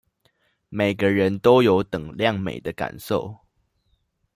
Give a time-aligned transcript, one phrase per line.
[0.69, 3.41] 每個人都有等量美的感受